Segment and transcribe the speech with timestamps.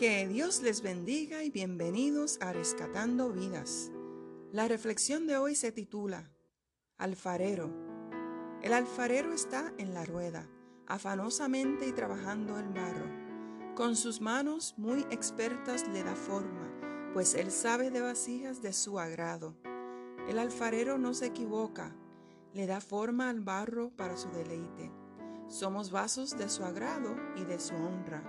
[0.00, 3.92] Que Dios les bendiga y bienvenidos a Rescatando Vidas.
[4.50, 6.30] La reflexión de hoy se titula
[6.96, 7.70] Alfarero.
[8.62, 10.48] El alfarero está en la rueda,
[10.86, 13.74] afanosamente y trabajando el barro.
[13.74, 16.72] Con sus manos muy expertas le da forma,
[17.12, 19.54] pues él sabe de vasijas de su agrado.
[20.30, 21.94] El alfarero no se equivoca,
[22.54, 24.90] le da forma al barro para su deleite.
[25.48, 28.24] Somos vasos de su agrado y de su honra.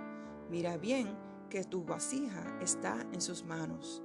[0.50, 4.02] Mira bien, que tu vasija está en sus manos.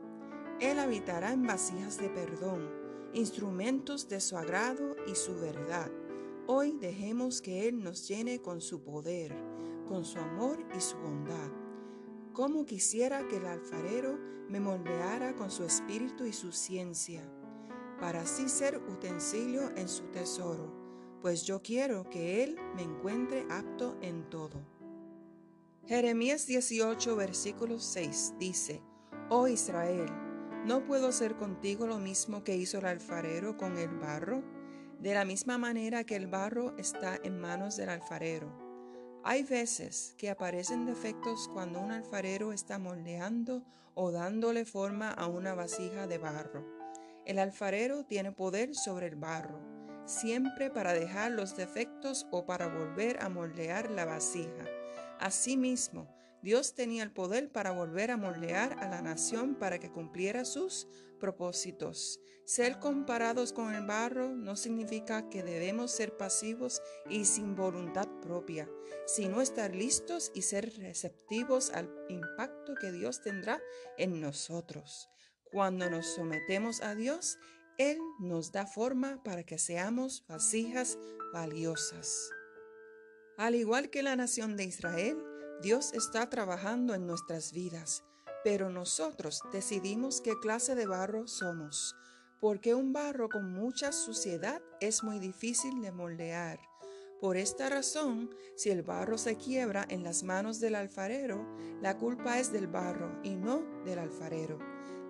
[0.59, 2.69] Él habitará en vasijas de perdón,
[3.13, 5.89] instrumentos de su agrado y su verdad.
[6.45, 9.33] Hoy dejemos que Él nos llene con su poder,
[9.87, 11.49] con su amor y su bondad.
[12.33, 17.23] Como quisiera que el alfarero me moldeara con su espíritu y su ciencia,
[18.01, 20.69] para así ser utensilio en su tesoro,
[21.21, 24.76] pues yo quiero que Él me encuentre apto en todo.
[25.87, 28.81] Jeremías 18, versículo 6 dice,
[29.29, 30.09] Oh Israel,
[30.65, 34.43] ¿no puedo hacer contigo lo mismo que hizo el alfarero con el barro?
[34.99, 38.51] De la misma manera que el barro está en manos del alfarero.
[39.23, 45.55] Hay veces que aparecen defectos cuando un alfarero está moldeando o dándole forma a una
[45.55, 46.65] vasija de barro.
[47.25, 49.61] El alfarero tiene poder sobre el barro,
[50.05, 54.65] siempre para dejar los defectos o para volver a moldear la vasija.
[55.19, 60.45] Asimismo, Dios tenía el poder para volver a moldear a la nación para que cumpliera
[60.45, 60.87] sus
[61.19, 62.19] propósitos.
[62.45, 68.69] Ser comparados con el barro no significa que debemos ser pasivos y sin voluntad propia,
[69.05, 73.61] sino estar listos y ser receptivos al impacto que Dios tendrá
[73.97, 75.09] en nosotros.
[75.51, 77.37] Cuando nos sometemos a Dios,
[77.77, 80.97] Él nos da forma para que seamos vasijas
[81.33, 82.29] valiosas.
[83.37, 85.23] Al igual que la nación de Israel,
[85.61, 88.03] Dios está trabajando en nuestras vidas,
[88.43, 91.95] pero nosotros decidimos qué clase de barro somos,
[92.39, 96.59] porque un barro con mucha suciedad es muy difícil de moldear.
[97.21, 101.45] Por esta razón, si el barro se quiebra en las manos del alfarero,
[101.79, 104.57] la culpa es del barro y no del alfarero.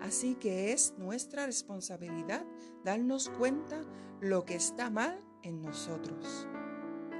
[0.02, 2.44] Así que es nuestra responsabilidad
[2.84, 3.80] darnos cuenta
[4.20, 6.46] lo que está mal en nosotros.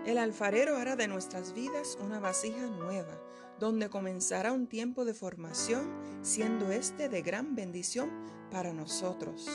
[0.08, 3.20] El alfarero hará de nuestras vidas una vasija nueva,
[3.60, 5.86] donde comenzará un tiempo de formación,
[6.22, 8.08] siendo este de gran bendición
[8.50, 9.46] para nosotros.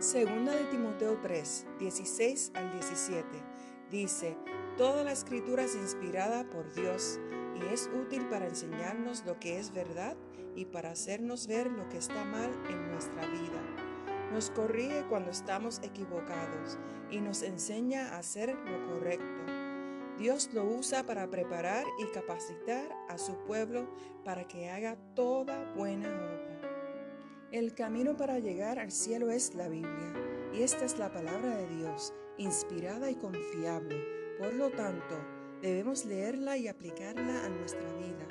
[0.00, 3.26] Segunda de Timoteo 3, 16 al 17,
[3.90, 4.36] dice,
[4.76, 7.18] Toda la escritura es inspirada por Dios
[7.56, 10.14] y es útil para enseñarnos lo que es verdad
[10.56, 13.87] y para hacernos ver lo que está mal en nuestra vida.
[14.32, 16.78] Nos corrige cuando estamos equivocados
[17.10, 19.24] y nos enseña a hacer lo correcto.
[20.18, 23.88] Dios lo usa para preparar y capacitar a su pueblo
[24.24, 26.58] para que haga toda buena obra.
[27.52, 30.12] El camino para llegar al cielo es la Biblia,
[30.52, 34.04] y esta es la palabra de Dios, inspirada y confiable.
[34.38, 35.16] Por lo tanto,
[35.62, 38.26] debemos leerla y aplicarla a nuestra vida.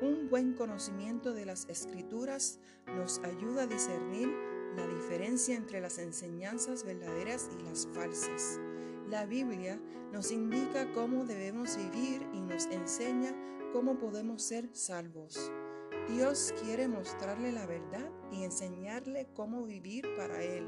[0.00, 4.32] Un buen conocimiento de las escrituras nos ayuda a discernir
[4.76, 8.58] la diferencia entre las enseñanzas verdaderas y las falsas.
[9.08, 9.78] La Biblia
[10.12, 13.34] nos indica cómo debemos vivir y nos enseña
[13.72, 15.50] cómo podemos ser salvos.
[16.08, 20.66] Dios quiere mostrarle la verdad y enseñarle cómo vivir para Él.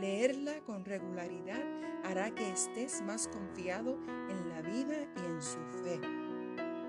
[0.00, 1.62] Leerla con regularidad
[2.04, 3.98] hará que estés más confiado
[4.28, 6.00] en la vida y en su fe.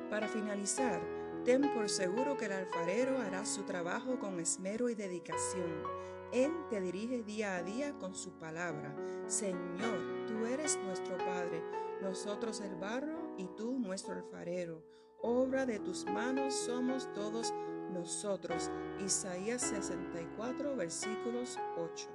[0.10, 1.02] Para finalizar,
[1.44, 6.04] ten por seguro que el alfarero hará su trabajo con esmero y dedicación
[6.34, 8.96] él te dirige día a día con su palabra.
[9.28, 11.64] Señor, tú eres nuestro Padre,
[12.02, 14.84] nosotros el barro y tú nuestro alfarero.
[15.22, 17.54] Obra de tus manos somos todos
[17.94, 18.72] nosotros.
[19.06, 22.10] Isaías 64, versículos 8.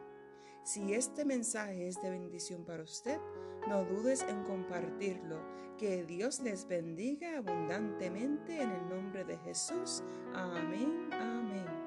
[0.65, 3.19] Si este mensaje es de bendición para usted,
[3.69, 5.41] no dudes en compartirlo.
[5.79, 10.03] Que Dios les bendiga abundantemente en el nombre de Jesús.
[10.35, 11.78] Amén, amén.